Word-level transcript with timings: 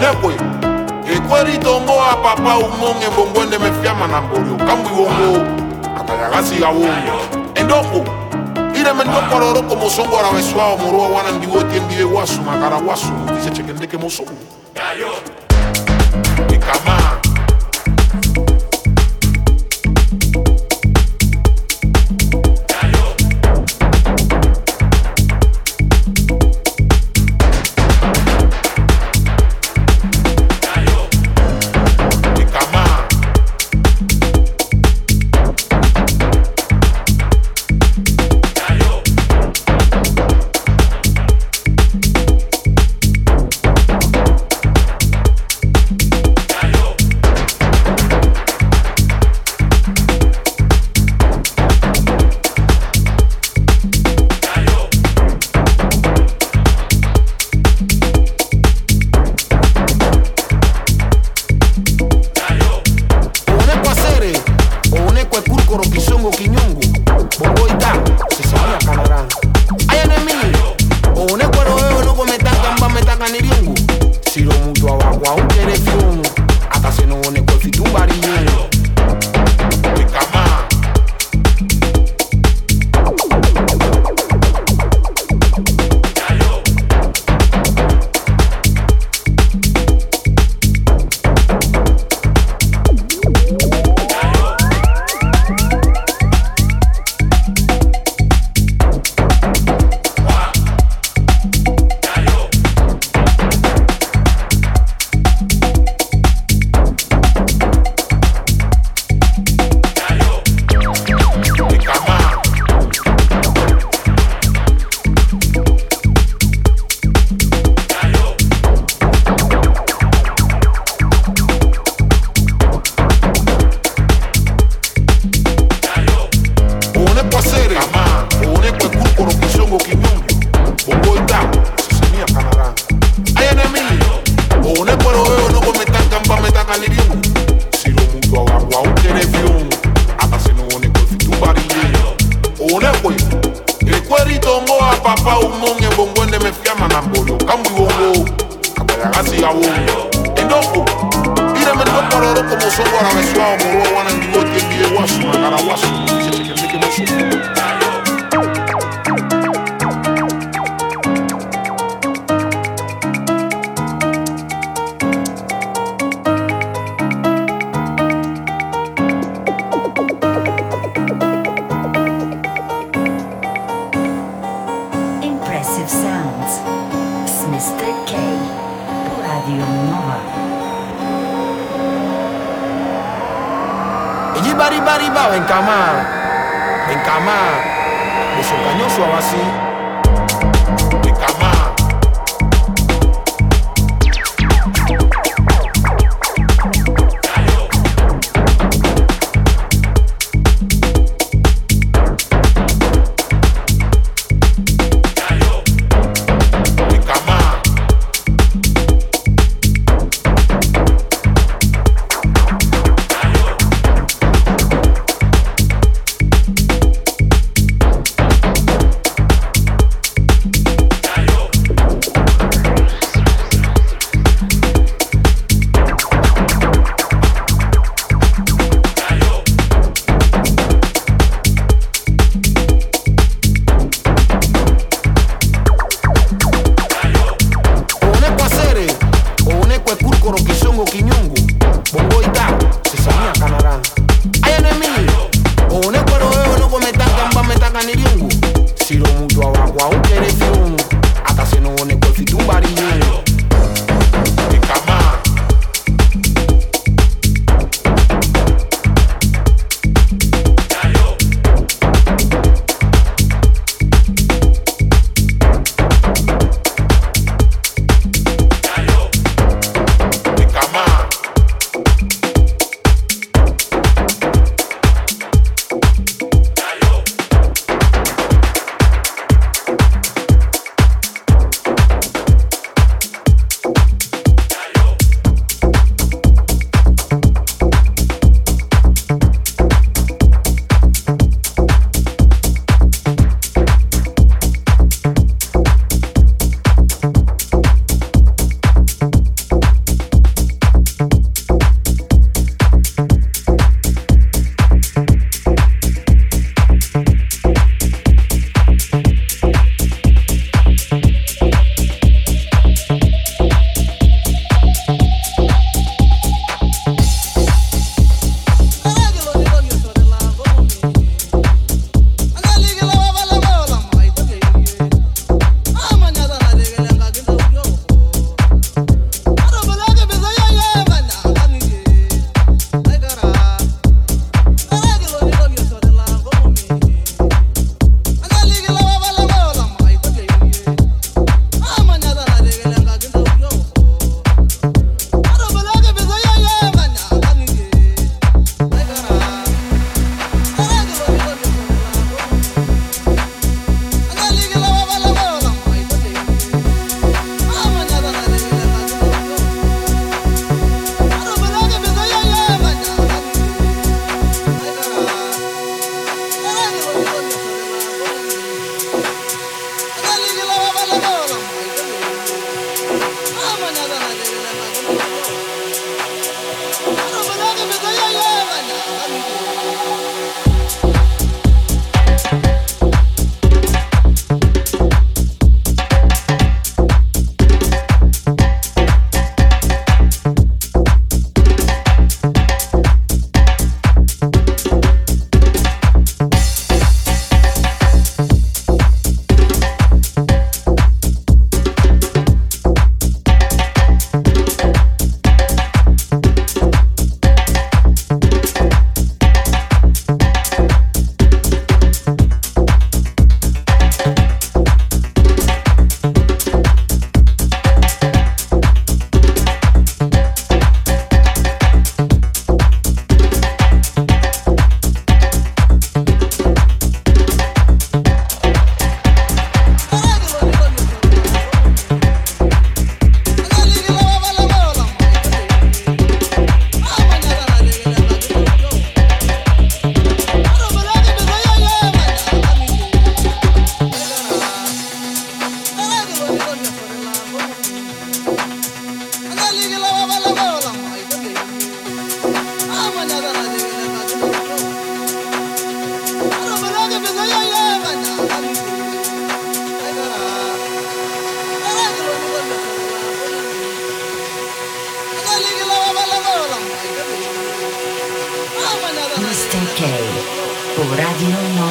unekwe 0.00 0.34
ekweri 1.14 1.58
tongo 1.58 1.92
apapa 2.12 2.58
umong 2.58 3.02
ebongo 3.06 3.42
ende 3.42 3.58
mefiama 3.58 4.06
na 4.06 4.20
mbori 4.20 4.50
okambwi 4.54 4.90
bongo 4.96 5.46
akayagasiga 6.00 6.72
bongo 6.72 7.14
endoko 7.54 8.04
ireme 8.74 9.04
ndokororo 9.04 9.62
komosongora 9.62 10.28
weswao 10.28 10.76
muruwa 10.78 11.08
wana 11.08 11.30
ndiwo 11.30 11.62
tiendiwe 11.62 12.04
wasuma 12.04 12.52
kara 12.60 12.76
wasuma 12.76 13.32
tichechekendeke 13.32 13.96
mosobu 13.96 14.32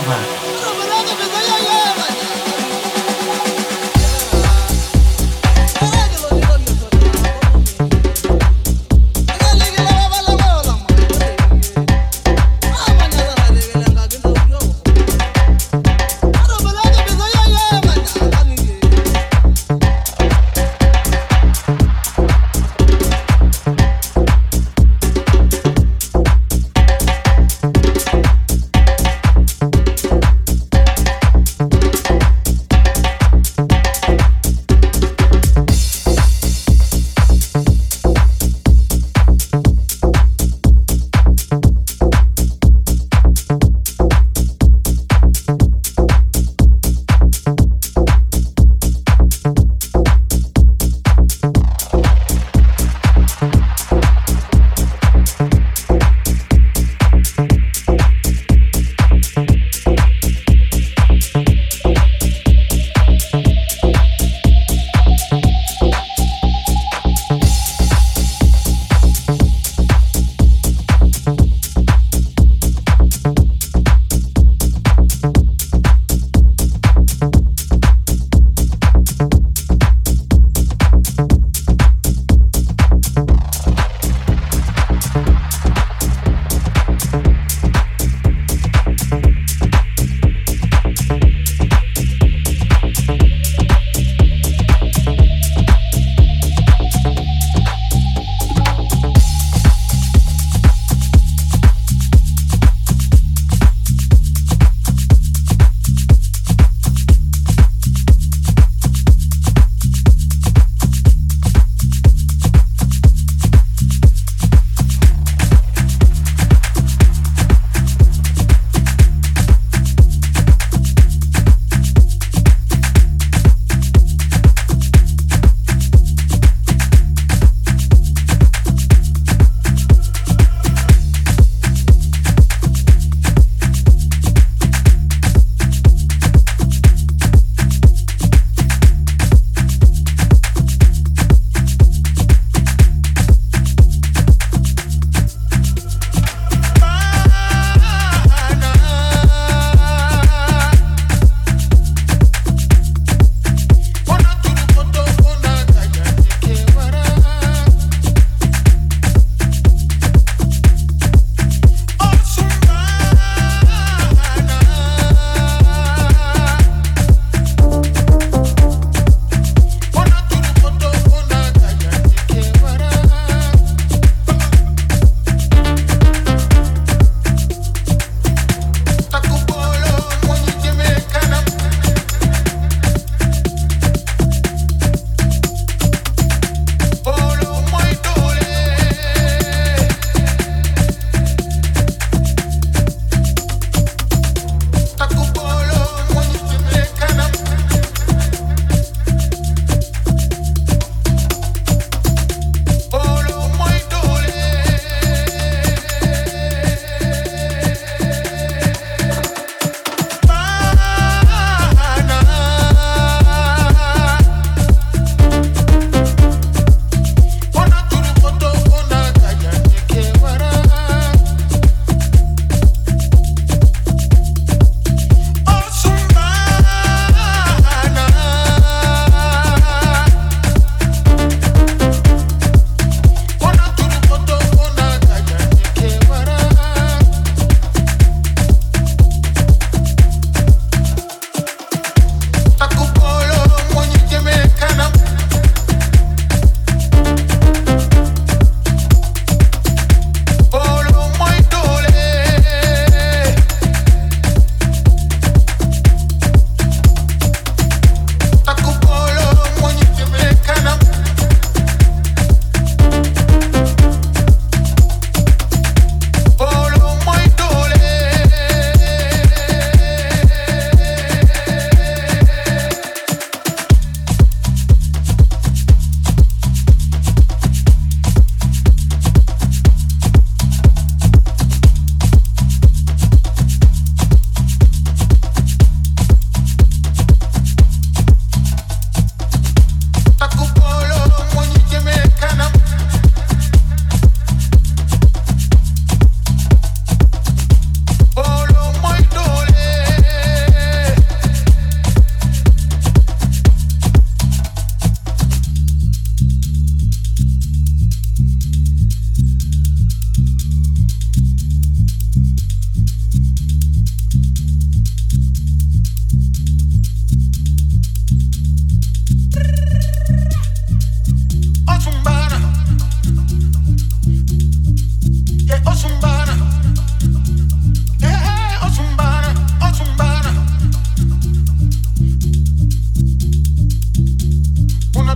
Black. 0.10 0.49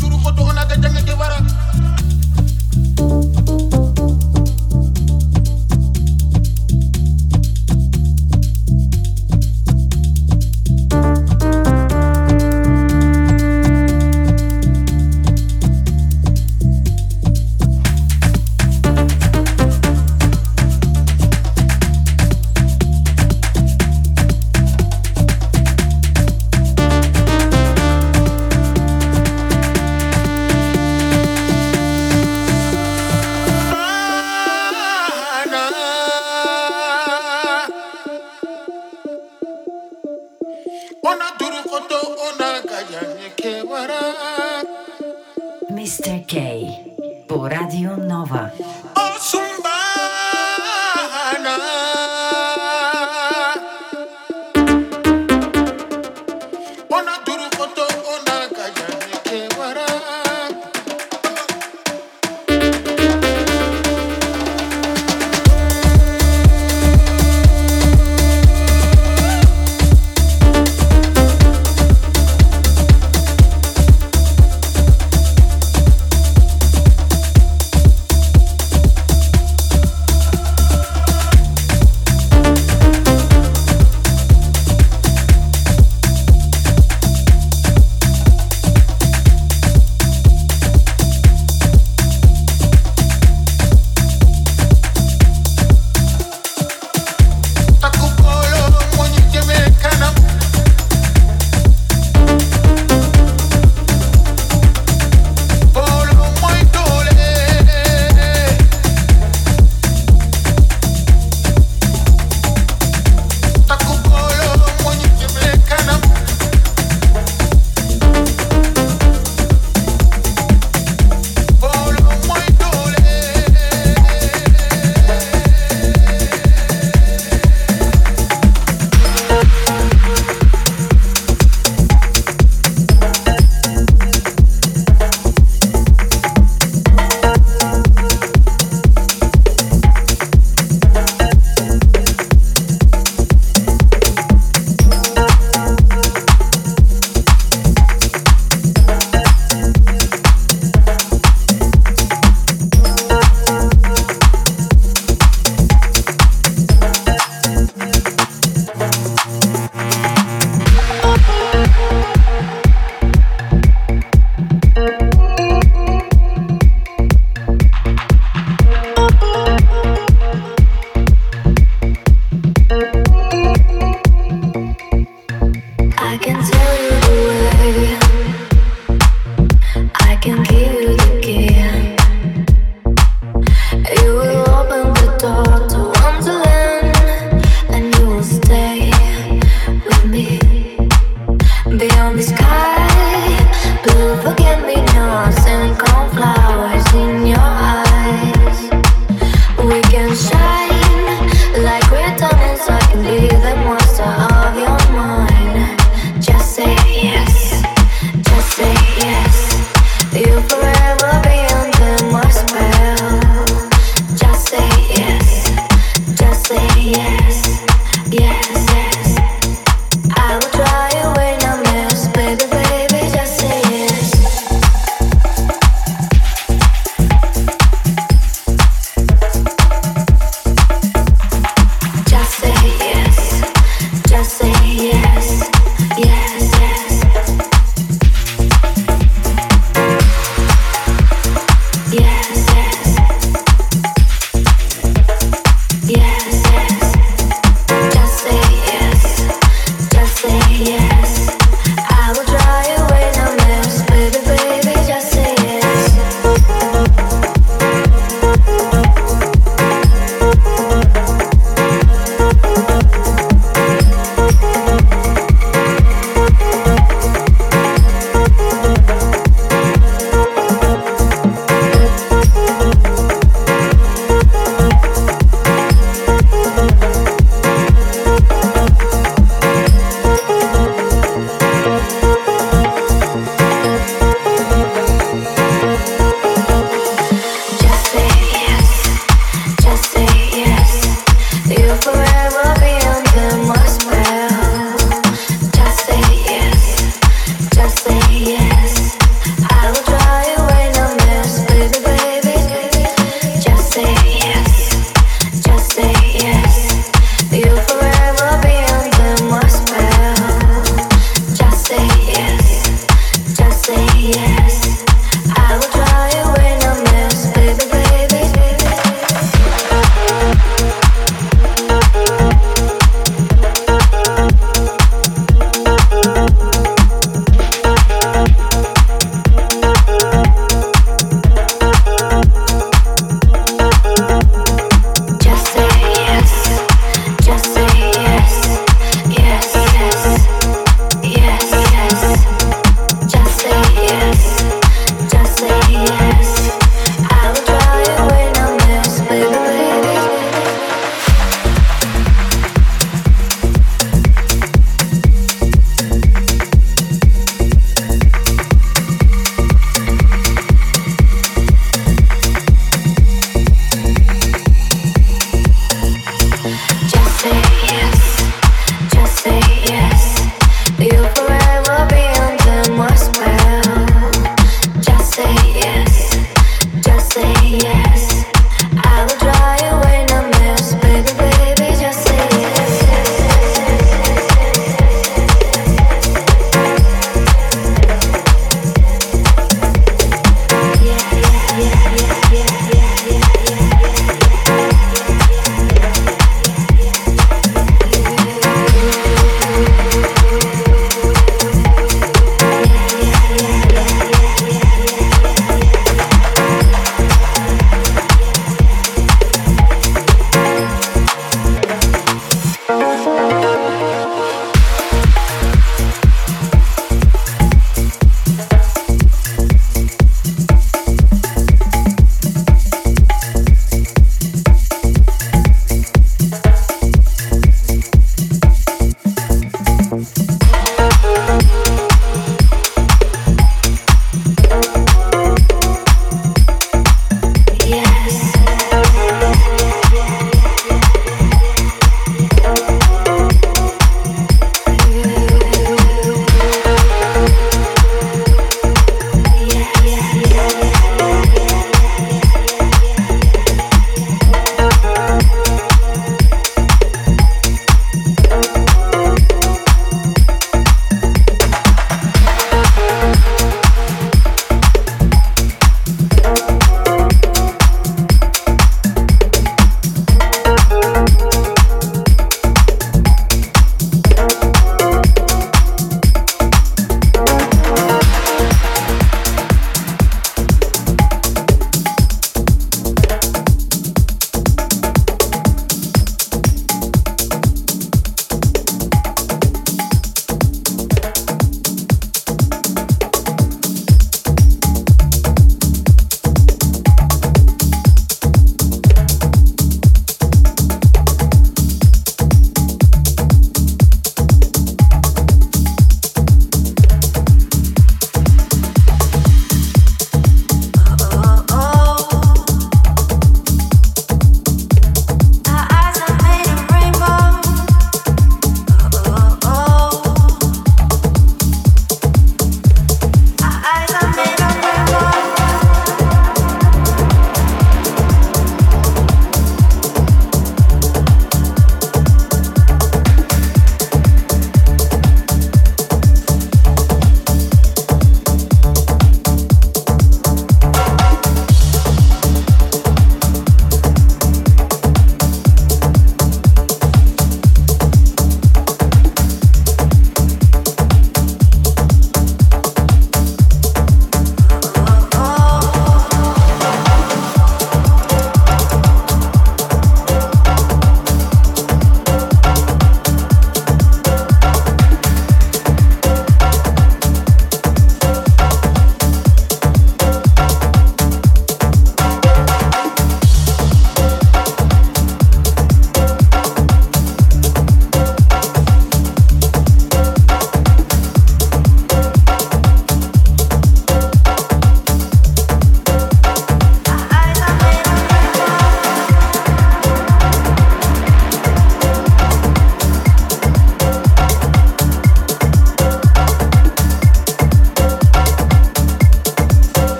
turu 0.00 0.16
ko 0.24 0.30
to 0.32 0.42
ona 0.42 0.64
ga 0.64 0.76
jange 0.82 1.02
ke 1.04 1.14
bara. 1.20 1.38